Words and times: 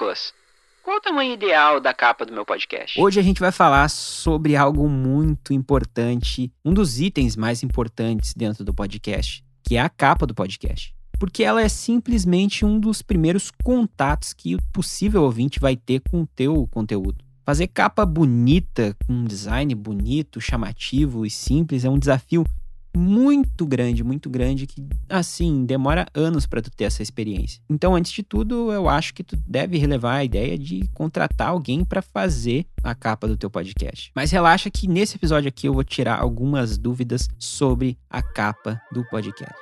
Nicolas, 0.00 0.32
qual 0.82 0.96
o 0.96 1.00
tamanho 1.00 1.34
ideal 1.34 1.78
da 1.78 1.92
capa 1.92 2.24
do 2.24 2.32
meu 2.32 2.46
podcast? 2.46 2.98
Hoje 2.98 3.20
a 3.20 3.22
gente 3.22 3.38
vai 3.38 3.52
falar 3.52 3.90
sobre 3.90 4.56
algo 4.56 4.88
muito 4.88 5.52
importante, 5.52 6.50
um 6.64 6.72
dos 6.72 6.98
itens 6.98 7.36
mais 7.36 7.62
importantes 7.62 8.32
dentro 8.32 8.64
do 8.64 8.72
podcast, 8.72 9.44
que 9.62 9.76
é 9.76 9.80
a 9.80 9.90
capa 9.90 10.26
do 10.26 10.34
podcast. 10.34 10.94
Porque 11.18 11.44
ela 11.44 11.60
é 11.60 11.68
simplesmente 11.68 12.64
um 12.64 12.80
dos 12.80 13.02
primeiros 13.02 13.50
contatos 13.62 14.32
que 14.32 14.54
o 14.54 14.62
possível 14.72 15.22
ouvinte 15.22 15.60
vai 15.60 15.76
ter 15.76 16.00
com 16.10 16.22
o 16.22 16.26
teu 16.26 16.66
conteúdo. 16.68 17.22
Fazer 17.44 17.66
capa 17.66 18.06
bonita, 18.06 18.96
com 19.06 19.12
um 19.12 19.24
design 19.24 19.74
bonito, 19.74 20.40
chamativo 20.40 21.26
e 21.26 21.30
simples 21.30 21.84
é 21.84 21.90
um 21.90 21.98
desafio 21.98 22.42
muito 22.96 23.66
grande, 23.66 24.04
muito 24.04 24.28
grande 24.28 24.66
que 24.66 24.84
assim 25.08 25.64
demora 25.64 26.06
anos 26.14 26.46
para 26.46 26.62
tu 26.62 26.70
ter 26.70 26.84
essa 26.84 27.02
experiência. 27.02 27.60
Então, 27.68 27.94
antes 27.94 28.12
de 28.12 28.22
tudo, 28.22 28.72
eu 28.72 28.88
acho 28.88 29.14
que 29.14 29.22
tu 29.22 29.36
deve 29.46 29.78
relevar 29.78 30.16
a 30.16 30.24
ideia 30.24 30.58
de 30.58 30.88
contratar 30.94 31.48
alguém 31.48 31.84
para 31.84 32.02
fazer 32.02 32.66
a 32.82 32.94
capa 32.94 33.26
do 33.26 33.36
teu 33.36 33.50
podcast. 33.50 34.10
Mas 34.14 34.30
relaxa 34.30 34.70
que 34.70 34.88
nesse 34.88 35.16
episódio 35.16 35.48
aqui 35.48 35.66
eu 35.66 35.74
vou 35.74 35.84
tirar 35.84 36.18
algumas 36.18 36.76
dúvidas 36.76 37.28
sobre 37.38 37.98
a 38.08 38.22
capa 38.22 38.80
do 38.92 39.04
podcast. 39.04 39.54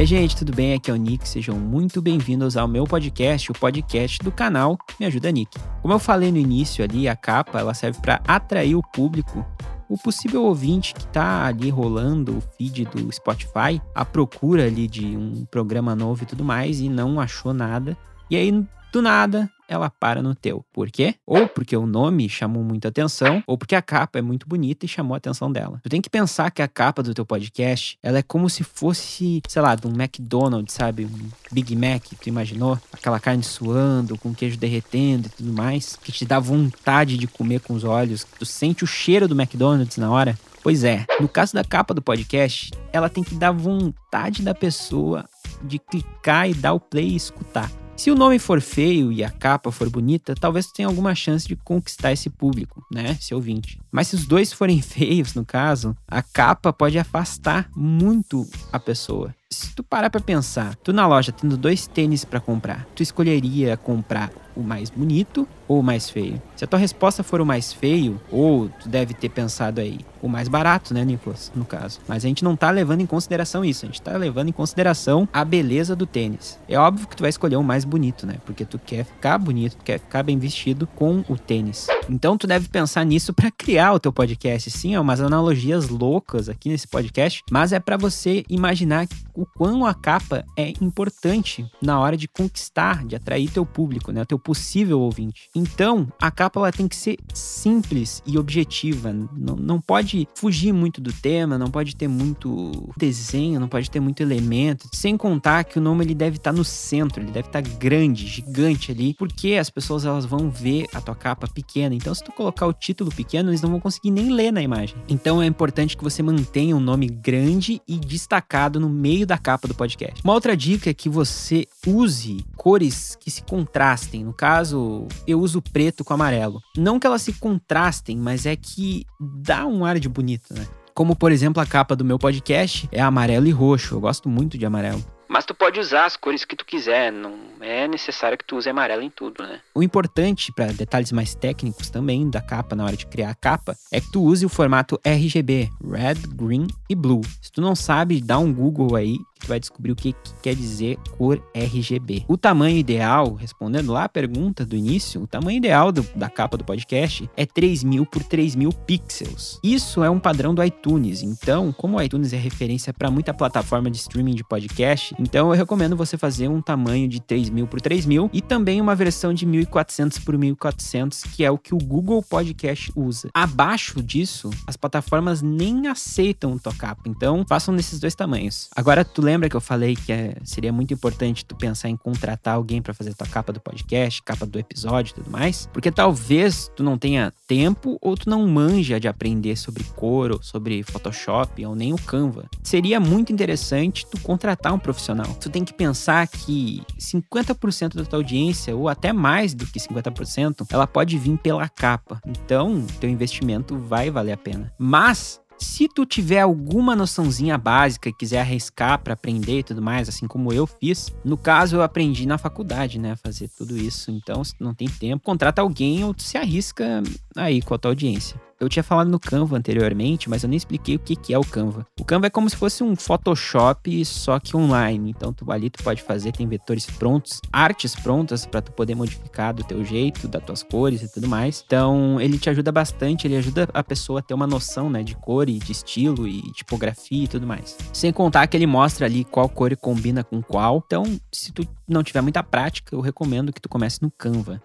E 0.00 0.02
aí, 0.02 0.06
gente, 0.06 0.34
tudo 0.34 0.54
bem? 0.54 0.72
Aqui 0.72 0.90
é 0.90 0.94
o 0.94 0.96
Nick. 0.96 1.28
Sejam 1.28 1.56
muito 1.56 2.00
bem-vindos 2.00 2.56
ao 2.56 2.66
meu 2.66 2.84
podcast, 2.84 3.52
o 3.52 3.54
podcast 3.54 4.18
do 4.20 4.32
canal 4.32 4.78
Me 4.98 5.04
Ajuda 5.04 5.30
Nick. 5.30 5.58
Como 5.82 5.92
eu 5.92 5.98
falei 5.98 6.32
no 6.32 6.38
início 6.38 6.82
ali, 6.82 7.06
a 7.06 7.14
capa 7.14 7.60
ela 7.60 7.74
serve 7.74 8.00
para 8.00 8.18
atrair 8.26 8.74
o 8.74 8.82
público, 8.82 9.44
o 9.90 9.98
possível 9.98 10.44
ouvinte 10.44 10.94
que 10.94 11.02
está 11.02 11.44
ali 11.44 11.68
rolando 11.68 12.38
o 12.38 12.40
feed 12.40 12.86
do 12.86 13.12
Spotify, 13.12 13.78
à 13.94 14.02
procura 14.02 14.64
ali 14.64 14.88
de 14.88 15.04
um 15.04 15.44
programa 15.50 15.94
novo 15.94 16.22
e 16.22 16.26
tudo 16.26 16.42
mais 16.42 16.80
e 16.80 16.88
não 16.88 17.20
achou 17.20 17.52
nada. 17.52 17.94
E 18.30 18.36
aí, 18.36 18.66
do 18.92 19.02
nada, 19.02 19.50
ela 19.70 19.88
para 19.88 20.20
no 20.20 20.34
teu. 20.34 20.64
Por 20.72 20.90
quê? 20.90 21.14
Ou 21.24 21.46
porque 21.46 21.76
o 21.76 21.86
nome 21.86 22.28
chamou 22.28 22.64
muita 22.64 22.88
atenção, 22.88 23.42
ou 23.46 23.56
porque 23.56 23.76
a 23.76 23.82
capa 23.82 24.18
é 24.18 24.22
muito 24.22 24.48
bonita 24.48 24.84
e 24.84 24.88
chamou 24.88 25.14
a 25.14 25.18
atenção 25.18 25.50
dela. 25.50 25.80
Tu 25.84 25.88
tem 25.88 26.00
que 26.00 26.10
pensar 26.10 26.50
que 26.50 26.60
a 26.60 26.66
capa 26.66 27.02
do 27.02 27.14
teu 27.14 27.24
podcast, 27.24 27.96
ela 28.02 28.18
é 28.18 28.22
como 28.22 28.50
se 28.50 28.64
fosse, 28.64 29.40
sei 29.48 29.62
lá, 29.62 29.76
de 29.76 29.86
um 29.86 29.92
McDonald's, 29.92 30.74
sabe? 30.74 31.04
Um 31.06 31.30
Big 31.52 31.76
Mac, 31.76 32.04
tu 32.20 32.28
imaginou? 32.28 32.78
Aquela 32.92 33.20
carne 33.20 33.44
suando, 33.44 34.18
com 34.18 34.34
queijo 34.34 34.56
derretendo 34.56 35.28
e 35.28 35.30
tudo 35.30 35.52
mais, 35.52 35.96
que 35.96 36.10
te 36.10 36.24
dá 36.24 36.40
vontade 36.40 37.16
de 37.16 37.28
comer 37.28 37.60
com 37.60 37.74
os 37.74 37.84
olhos. 37.84 38.26
Tu 38.38 38.44
sente 38.44 38.82
o 38.82 38.88
cheiro 38.88 39.28
do 39.28 39.40
McDonald's 39.40 39.98
na 39.98 40.10
hora. 40.10 40.36
Pois 40.62 40.84
é, 40.84 41.06
no 41.18 41.28
caso 41.28 41.54
da 41.54 41.64
capa 41.64 41.94
do 41.94 42.02
podcast, 42.02 42.70
ela 42.92 43.08
tem 43.08 43.24
que 43.24 43.34
dar 43.34 43.52
vontade 43.52 44.42
da 44.42 44.54
pessoa 44.54 45.24
de 45.62 45.78
clicar 45.78 46.50
e 46.50 46.54
dar 46.54 46.74
o 46.74 46.80
play 46.80 47.08
e 47.10 47.16
escutar. 47.16 47.70
Se 48.00 48.10
o 48.10 48.14
nome 48.14 48.38
for 48.38 48.62
feio 48.62 49.12
e 49.12 49.22
a 49.22 49.28
capa 49.28 49.70
for 49.70 49.90
bonita, 49.90 50.34
talvez 50.34 50.68
tu 50.68 50.72
tenha 50.72 50.88
alguma 50.88 51.14
chance 51.14 51.46
de 51.46 51.54
conquistar 51.54 52.10
esse 52.10 52.30
público, 52.30 52.82
né? 52.90 53.10
Esse 53.20 53.34
ouvinte. 53.34 53.78
Mas 53.92 54.08
se 54.08 54.14
os 54.14 54.24
dois 54.24 54.54
forem 54.54 54.80
feios, 54.80 55.34
no 55.34 55.44
caso, 55.44 55.94
a 56.08 56.22
capa 56.22 56.72
pode 56.72 56.98
afastar 56.98 57.68
muito 57.76 58.48
a 58.72 58.78
pessoa. 58.78 59.34
Se 59.50 59.74
tu 59.74 59.82
parar 59.82 60.08
pra 60.08 60.18
pensar, 60.18 60.76
tu 60.76 60.94
na 60.94 61.06
loja 61.06 61.30
tendo 61.30 61.58
dois 61.58 61.86
tênis 61.86 62.24
para 62.24 62.40
comprar, 62.40 62.86
tu 62.94 63.02
escolheria 63.02 63.76
comprar 63.76 64.32
o 64.56 64.62
mais 64.62 64.88
bonito 64.88 65.46
ou 65.70 65.78
o 65.78 65.82
mais 65.84 66.10
feio? 66.10 66.42
Se 66.56 66.64
a 66.64 66.66
tua 66.66 66.80
resposta 66.80 67.22
for 67.22 67.40
o 67.40 67.46
mais 67.46 67.72
feio, 67.72 68.20
ou 68.28 68.68
tu 68.68 68.88
deve 68.88 69.14
ter 69.14 69.28
pensado 69.28 69.80
aí, 69.80 70.00
o 70.20 70.28
mais 70.28 70.48
barato, 70.48 70.92
né, 70.92 71.04
Nicolas, 71.04 71.52
no 71.54 71.64
caso. 71.64 72.00
Mas 72.08 72.24
a 72.24 72.28
gente 72.28 72.42
não 72.42 72.56
tá 72.56 72.72
levando 72.72 73.02
em 73.02 73.06
consideração 73.06 73.64
isso, 73.64 73.84
a 73.84 73.88
gente 73.88 74.02
tá 74.02 74.16
levando 74.16 74.48
em 74.48 74.52
consideração 74.52 75.28
a 75.32 75.44
beleza 75.44 75.94
do 75.94 76.06
tênis. 76.06 76.58
É 76.68 76.76
óbvio 76.76 77.06
que 77.06 77.16
tu 77.16 77.22
vai 77.22 77.30
escolher 77.30 77.54
o 77.54 77.62
mais 77.62 77.84
bonito, 77.84 78.26
né? 78.26 78.34
Porque 78.44 78.64
tu 78.64 78.80
quer 78.80 79.04
ficar 79.04 79.38
bonito, 79.38 79.76
tu 79.76 79.84
quer 79.84 80.00
ficar 80.00 80.24
bem 80.24 80.38
vestido 80.38 80.88
com 80.88 81.24
o 81.28 81.38
tênis. 81.38 81.86
Então 82.08 82.36
tu 82.36 82.48
deve 82.48 82.68
pensar 82.68 83.04
nisso 83.04 83.32
para 83.32 83.50
criar 83.50 83.92
o 83.92 84.00
teu 84.00 84.12
podcast. 84.12 84.70
Sim, 84.72 84.96
é 84.96 85.00
umas 85.00 85.20
analogias 85.20 85.88
loucas 85.88 86.48
aqui 86.48 86.68
nesse 86.68 86.88
podcast, 86.88 87.44
mas 87.48 87.72
é 87.72 87.78
para 87.78 87.96
você 87.96 88.44
imaginar 88.48 89.06
o 89.34 89.46
quão 89.46 89.86
a 89.86 89.94
capa 89.94 90.44
é 90.56 90.72
importante 90.80 91.64
na 91.80 92.00
hora 92.00 92.16
de 92.16 92.26
conquistar, 92.26 93.06
de 93.06 93.14
atrair 93.14 93.48
teu 93.48 93.64
público, 93.64 94.10
né, 94.10 94.24
teu 94.24 94.38
possível 94.38 95.00
ouvinte. 95.00 95.48
Então, 95.60 96.08
a 96.18 96.30
capa 96.30 96.58
ela 96.58 96.72
tem 96.72 96.88
que 96.88 96.96
ser 96.96 97.18
simples 97.34 98.22
e 98.26 98.38
objetiva, 98.38 99.12
não, 99.12 99.56
não 99.56 99.80
pode 99.80 100.26
fugir 100.34 100.72
muito 100.72 101.02
do 101.02 101.12
tema, 101.12 101.58
não 101.58 101.70
pode 101.70 101.94
ter 101.94 102.08
muito 102.08 102.90
desenho, 102.96 103.60
não 103.60 103.68
pode 103.68 103.90
ter 103.90 104.00
muito 104.00 104.22
elemento, 104.22 104.88
sem 104.94 105.18
contar 105.18 105.64
que 105.64 105.78
o 105.78 105.82
nome 105.82 106.02
ele 106.02 106.14
deve 106.14 106.36
estar 106.36 106.52
no 106.52 106.64
centro, 106.64 107.22
ele 107.22 107.30
deve 107.30 107.48
estar 107.48 107.60
grande, 107.60 108.26
gigante 108.26 108.90
ali, 108.90 109.14
porque 109.18 109.54
as 109.54 109.68
pessoas 109.68 110.06
elas 110.06 110.24
vão 110.24 110.48
ver 110.48 110.86
a 110.94 111.00
tua 111.00 111.14
capa 111.14 111.46
pequena. 111.46 111.94
Então, 111.94 112.14
se 112.14 112.24
tu 112.24 112.32
colocar 112.32 112.66
o 112.66 112.72
título 112.72 113.10
pequeno, 113.10 113.50
eles 113.50 113.60
não 113.60 113.70
vão 113.70 113.80
conseguir 113.80 114.10
nem 114.10 114.30
ler 114.30 114.50
na 114.50 114.62
imagem. 114.62 114.96
Então, 115.08 115.42
é 115.42 115.46
importante 115.46 115.94
que 115.94 116.02
você 116.02 116.22
mantenha 116.22 116.74
um 116.74 116.80
nome 116.80 117.06
grande 117.06 117.82
e 117.86 117.98
destacado 117.98 118.80
no 118.80 118.88
meio 118.88 119.26
da 119.26 119.36
capa 119.36 119.68
do 119.68 119.74
podcast. 119.74 120.22
Uma 120.24 120.32
outra 120.32 120.56
dica 120.56 120.88
é 120.88 120.94
que 120.94 121.08
você 121.08 121.66
use 121.86 122.44
cores 122.56 123.16
que 123.20 123.30
se 123.30 123.42
contrastem. 123.42 124.24
No 124.24 124.32
caso, 124.32 125.06
eu 125.26 125.40
uso 125.40 125.49
preto 125.62 126.04
com 126.04 126.12
amarelo. 126.12 126.60
Não 126.76 127.00
que 127.00 127.06
elas 127.06 127.22
se 127.22 127.32
contrastem, 127.32 128.16
mas 128.16 128.44
é 128.44 128.54
que 128.54 129.06
dá 129.18 129.66
um 129.66 129.84
ar 129.84 129.98
de 129.98 130.08
bonito, 130.08 130.52
né? 130.52 130.66
Como, 130.94 131.16
por 131.16 131.32
exemplo, 131.32 131.62
a 131.62 131.66
capa 131.66 131.96
do 131.96 132.04
meu 132.04 132.18
podcast 132.18 132.88
é 132.92 133.00
amarelo 133.00 133.46
e 133.46 133.50
roxo. 133.50 133.94
Eu 133.94 134.00
gosto 134.00 134.28
muito 134.28 134.58
de 134.58 134.66
amarelo. 134.66 135.02
Mas 135.30 135.44
tu 135.44 135.54
pode 135.54 135.78
usar 135.78 136.06
as 136.06 136.16
cores 136.16 136.44
que 136.44 136.56
tu 136.56 136.66
quiser, 136.66 137.12
não 137.12 137.38
é 137.60 137.86
necessário 137.86 138.36
que 138.36 138.44
tu 138.44 138.56
use 138.56 138.68
amarelo 138.68 139.00
em 139.00 139.08
tudo, 139.08 139.42
né? 139.44 139.60
O 139.72 139.80
importante, 139.80 140.52
para 140.52 140.72
detalhes 140.72 141.12
mais 141.12 141.36
técnicos 141.36 141.88
também 141.88 142.28
da 142.28 142.40
capa, 142.40 142.74
na 142.74 142.84
hora 142.84 142.96
de 142.96 143.06
criar 143.06 143.30
a 143.30 143.34
capa, 143.34 143.76
é 143.92 144.00
que 144.00 144.10
tu 144.10 144.22
use 144.22 144.44
o 144.44 144.48
formato 144.48 144.98
RGB, 145.04 145.70
Red, 145.84 146.26
Green 146.34 146.66
e 146.88 146.96
Blue. 146.96 147.20
Se 147.40 147.52
tu 147.52 147.60
não 147.60 147.76
sabe, 147.76 148.20
dá 148.20 148.38
um 148.38 148.52
Google 148.52 148.96
aí 148.96 149.18
que 149.40 149.48
vai 149.48 149.58
descobrir 149.58 149.92
o 149.92 149.96
que, 149.96 150.12
que 150.12 150.32
quer 150.42 150.54
dizer 150.54 150.98
cor 151.16 151.42
RGB. 151.54 152.24
O 152.28 152.36
tamanho 152.36 152.76
ideal, 152.76 153.34
respondendo 153.34 153.92
lá 153.92 154.04
a 154.04 154.08
pergunta 154.08 154.64
do 154.64 154.76
início, 154.76 155.22
o 155.22 155.26
tamanho 155.26 155.56
ideal 155.56 155.90
do, 155.90 156.02
da 156.14 156.28
capa 156.28 156.56
do 156.56 156.64
podcast 156.64 157.28
é 157.36 157.46
3000 157.46 158.06
por 158.06 158.22
3000 158.22 158.72
pixels. 158.72 159.58
Isso 159.62 160.04
é 160.04 160.10
um 160.10 160.20
padrão 160.20 160.54
do 160.54 160.62
iTunes, 160.62 161.22
então, 161.22 161.72
como 161.72 161.96
o 161.96 162.02
iTunes 162.02 162.32
é 162.32 162.36
referência 162.36 162.92
para 162.92 163.10
muita 163.10 163.34
plataforma 163.34 163.90
de 163.90 163.96
streaming 163.96 164.34
de 164.34 164.44
podcast, 164.44 165.14
então 165.18 165.48
eu 165.48 165.56
recomendo 165.56 165.96
você 165.96 166.16
fazer 166.16 166.48
um 166.48 166.60
tamanho 166.60 167.08
de 167.08 167.20
3000 167.20 167.66
por 167.66 167.80
3000 167.80 168.30
e 168.32 168.40
também 168.40 168.80
uma 168.80 168.94
versão 168.94 169.32
de 169.32 169.46
1400 169.46 170.18
por 170.18 170.36
1400, 170.36 171.24
que 171.24 171.44
é 171.44 171.50
o 171.50 171.58
que 171.58 171.74
o 171.74 171.78
Google 171.78 172.22
Podcast 172.22 172.92
usa. 172.94 173.30
Abaixo 173.34 174.02
disso, 174.02 174.50
as 174.66 174.76
plataformas 174.76 175.42
nem 175.42 175.88
aceitam 175.88 176.58
tua 176.58 176.74
capa, 176.74 177.02
então 177.06 177.44
façam 177.48 177.74
nesses 177.74 177.98
dois 177.98 178.14
tamanhos. 178.14 178.68
Agora 178.74 179.04
tu 179.04 179.22
lembra 179.30 179.48
que 179.48 179.56
eu 179.56 179.60
falei 179.60 179.94
que 179.94 180.12
é, 180.12 180.34
seria 180.42 180.72
muito 180.72 180.92
importante 180.92 181.44
tu 181.44 181.54
pensar 181.54 181.88
em 181.88 181.96
contratar 181.96 182.54
alguém 182.56 182.82
para 182.82 182.92
fazer 182.92 183.14
tua 183.14 183.26
capa 183.28 183.52
do 183.52 183.60
podcast, 183.60 184.20
capa 184.22 184.44
do 184.44 184.58
episódio 184.58 185.12
e 185.12 185.14
tudo 185.14 185.30
mais? 185.30 185.68
Porque 185.72 185.90
talvez 185.90 186.70
tu 186.74 186.82
não 186.82 186.98
tenha 186.98 187.32
tempo 187.46 187.96
ou 188.00 188.16
tu 188.16 188.28
não 188.28 188.46
manja 188.48 188.98
de 188.98 189.06
aprender 189.06 189.56
sobre 189.56 189.84
cor 189.94 190.32
ou 190.32 190.42
sobre 190.42 190.82
Photoshop 190.82 191.64
ou 191.64 191.76
nem 191.76 191.92
o 191.92 191.98
Canva. 191.98 192.46
Seria 192.62 192.98
muito 192.98 193.32
interessante 193.32 194.04
tu 194.10 194.20
contratar 194.20 194.72
um 194.72 194.78
profissional. 194.78 195.32
Tu 195.40 195.48
tem 195.48 195.64
que 195.64 195.72
pensar 195.72 196.26
que 196.26 196.82
50% 196.98 197.94
da 197.94 198.04
tua 198.04 198.18
audiência, 198.18 198.74
ou 198.74 198.88
até 198.88 199.12
mais 199.12 199.54
do 199.54 199.66
que 199.66 199.78
50%, 199.78 200.66
ela 200.70 200.86
pode 200.86 201.16
vir 201.18 201.38
pela 201.38 201.68
capa. 201.68 202.20
Então, 202.26 202.84
teu 202.98 203.08
investimento 203.08 203.78
vai 203.78 204.10
valer 204.10 204.32
a 204.32 204.36
pena. 204.36 204.72
Mas 204.76 205.40
se 205.60 205.86
tu 205.88 206.06
tiver 206.06 206.40
alguma 206.40 206.96
noçãozinha 206.96 207.56
básica 207.58 208.08
e 208.08 208.12
quiser 208.12 208.40
arriscar 208.40 208.98
para 208.98 209.14
aprender 209.14 209.60
e 209.60 209.62
tudo 209.62 209.82
mais, 209.82 210.08
assim 210.08 210.26
como 210.26 210.52
eu 210.52 210.66
fiz, 210.66 211.12
no 211.24 211.36
caso 211.36 211.76
eu 211.76 211.82
aprendi 211.82 212.26
na 212.26 212.38
faculdade, 212.38 212.98
né, 212.98 213.14
fazer 213.16 213.48
tudo 213.56 213.76
isso. 213.76 214.10
Então, 214.10 214.42
se 214.42 214.54
não 214.58 214.74
tem 214.74 214.88
tempo, 214.88 215.22
contrata 215.22 215.60
alguém 215.62 216.02
ou 216.02 216.14
tu 216.14 216.22
se 216.22 216.38
arrisca 216.38 217.02
aí 217.36 217.60
com 217.60 217.74
a 217.74 217.78
tua 217.78 217.90
audiência. 217.90 218.40
Eu 218.60 218.68
tinha 218.68 218.82
falado 218.82 219.08
no 219.08 219.18
Canva 219.18 219.56
anteriormente, 219.56 220.28
mas 220.28 220.42
eu 220.42 220.48
nem 220.48 220.58
expliquei 220.58 220.96
o 220.96 220.98
que, 220.98 221.16
que 221.16 221.32
é 221.32 221.38
o 221.38 221.44
Canva. 221.44 221.86
O 221.98 222.04
Canva 222.04 222.26
é 222.26 222.30
como 222.30 222.48
se 222.50 222.56
fosse 222.56 222.84
um 222.84 222.94
Photoshop, 222.94 224.04
só 224.04 224.38
que 224.38 224.54
online. 224.54 225.10
Então, 225.10 225.32
tu 225.32 225.50
ali 225.50 225.70
tu 225.70 225.82
pode 225.82 226.02
fazer, 226.02 226.32
tem 226.32 226.46
vetores 226.46 226.84
prontos, 226.84 227.40
artes 227.50 227.96
prontas 227.96 228.44
para 228.44 228.60
tu 228.60 228.70
poder 228.72 228.94
modificar 228.94 229.54
do 229.54 229.64
teu 229.64 229.82
jeito, 229.82 230.28
das 230.28 230.44
tuas 230.44 230.62
cores 230.62 231.00
e 231.00 231.10
tudo 231.10 231.26
mais. 231.26 231.64
Então, 231.66 232.20
ele 232.20 232.38
te 232.38 232.50
ajuda 232.50 232.70
bastante, 232.70 233.26
ele 233.26 233.38
ajuda 233.38 233.66
a 233.72 233.82
pessoa 233.82 234.18
a 234.18 234.22
ter 234.22 234.34
uma 234.34 234.46
noção, 234.46 234.90
né, 234.90 235.02
de 235.02 235.14
cor 235.16 235.48
e 235.48 235.58
de 235.58 235.72
estilo 235.72 236.28
e 236.28 236.42
tipografia 236.52 237.24
e 237.24 237.28
tudo 237.28 237.46
mais. 237.46 237.78
Sem 237.94 238.12
contar 238.12 238.46
que 238.46 238.58
ele 238.58 238.66
mostra 238.66 239.06
ali 239.06 239.24
qual 239.24 239.48
cor 239.48 239.74
combina 239.74 240.22
com 240.22 240.42
qual. 240.42 240.82
Então, 240.84 241.04
se 241.32 241.50
tu 241.50 241.66
não 241.88 242.02
tiver 242.02 242.20
muita 242.20 242.42
prática, 242.42 242.94
eu 242.94 243.00
recomendo 243.00 243.54
que 243.54 243.60
tu 243.60 243.70
comece 243.70 244.02
no 244.02 244.10
Canva. 244.10 244.60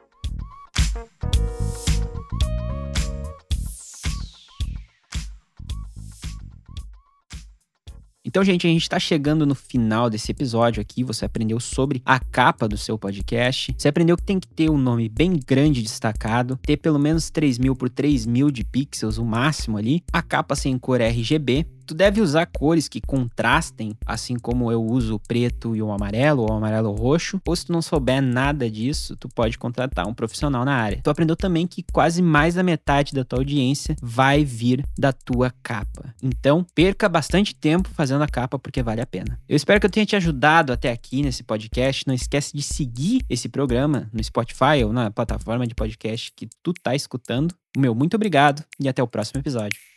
Então, 8.35 8.43
gente, 8.43 8.67
a 8.67 8.69
gente 8.69 8.81
está 8.81 8.99
chegando 8.99 9.45
no 9.45 9.55
final 9.55 10.09
desse 10.09 10.29
episódio 10.29 10.81
aqui. 10.81 11.05
Você 11.05 11.23
aprendeu 11.23 11.57
sobre 11.57 12.01
a 12.05 12.19
capa 12.19 12.67
do 12.67 12.77
seu 12.77 12.99
podcast. 12.99 13.73
Você 13.77 13.87
aprendeu 13.87 14.17
que 14.17 14.23
tem 14.23 14.41
que 14.41 14.47
ter 14.49 14.69
um 14.69 14.77
nome 14.77 15.07
bem 15.07 15.39
grande 15.39 15.81
destacado, 15.81 16.59
ter 16.61 16.75
pelo 16.75 16.99
menos 16.99 17.29
3 17.29 17.57
mil 17.57 17.77
por 17.77 17.89
3 17.89 18.25
mil 18.25 18.51
de 18.51 18.65
pixels, 18.65 19.17
o 19.17 19.23
máximo 19.23 19.77
ali. 19.77 20.03
A 20.11 20.21
capa 20.21 20.53
sem 20.53 20.77
cor 20.77 20.99
RGB 20.99 21.65
Tu 21.85 21.93
deve 21.93 22.21
usar 22.21 22.45
cores 22.47 22.87
que 22.87 22.99
contrastem, 22.99 23.95
assim 24.05 24.37
como 24.37 24.71
eu 24.71 24.83
uso 24.83 25.15
o 25.15 25.19
preto 25.19 25.75
e 25.75 25.81
o 25.81 25.91
amarelo, 25.91 26.41
ou 26.41 26.51
o 26.51 26.53
amarelo 26.53 26.91
roxo. 26.91 27.41
Ou 27.45 27.55
se 27.55 27.67
tu 27.67 27.71
não 27.71 27.81
souber 27.81 28.21
nada 28.21 28.69
disso, 28.69 29.15
tu 29.15 29.29
pode 29.29 29.57
contratar 29.57 30.07
um 30.07 30.13
profissional 30.13 30.65
na 30.65 30.75
área. 30.75 30.99
Tu 31.03 31.09
aprendeu 31.09 31.35
também 31.35 31.67
que 31.67 31.83
quase 31.93 32.21
mais 32.21 32.55
da 32.55 32.63
metade 32.63 33.13
da 33.13 33.23
tua 33.23 33.39
audiência 33.39 33.95
vai 34.01 34.43
vir 34.43 34.83
da 34.97 35.13
tua 35.13 35.53
capa. 35.61 36.13
Então, 36.21 36.65
perca 36.73 37.07
bastante 37.07 37.53
tempo 37.55 37.89
fazendo 37.89 38.23
a 38.23 38.27
capa 38.27 38.57
porque 38.57 38.81
vale 38.81 39.01
a 39.01 39.05
pena. 39.05 39.39
Eu 39.47 39.55
espero 39.55 39.79
que 39.79 39.85
eu 39.85 39.91
tenha 39.91 40.05
te 40.05 40.15
ajudado 40.15 40.73
até 40.73 40.91
aqui 40.91 41.21
nesse 41.21 41.43
podcast. 41.43 42.05
Não 42.07 42.13
esquece 42.13 42.55
de 42.55 42.63
seguir 42.63 43.23
esse 43.29 43.47
programa 43.47 44.09
no 44.11 44.23
Spotify 44.23 44.83
ou 44.83 44.91
na 44.91 45.11
plataforma 45.11 45.67
de 45.67 45.75
podcast 45.75 46.31
que 46.35 46.47
tu 46.63 46.73
tá 46.73 46.95
escutando. 46.95 47.53
O 47.75 47.79
meu 47.79 47.93
muito 47.93 48.15
obrigado 48.15 48.63
e 48.79 48.87
até 48.87 49.03
o 49.03 49.07
próximo 49.07 49.39
episódio. 49.39 49.94